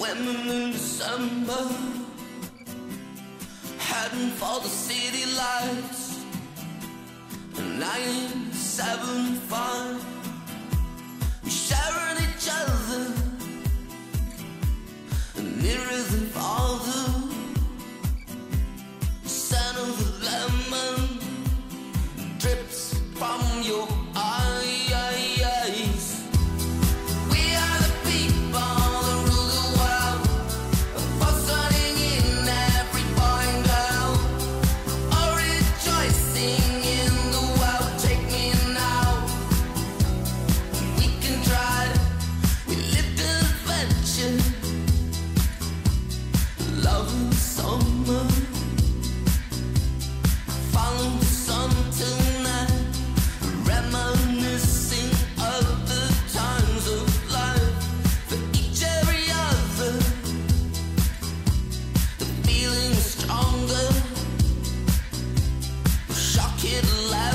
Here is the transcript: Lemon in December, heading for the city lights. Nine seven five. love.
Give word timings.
Lemon 0.00 0.48
in 0.48 0.72
December, 0.72 1.68
heading 3.78 4.30
for 4.30 4.60
the 4.60 4.68
city 4.68 5.26
lights. 5.36 6.24
Nine 7.78 8.50
seven 8.52 9.34
five. 9.50 9.69
love. 67.08 67.29